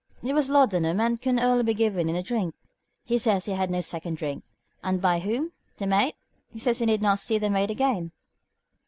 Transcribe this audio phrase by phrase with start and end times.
[0.23, 2.55] It was laudanum, and could only be given in a drink.
[3.05, 4.43] He says he had no second drink.
[4.83, 5.51] And by whom?
[5.77, 6.15] The maid?
[6.51, 8.11] He says he did not see the maid again."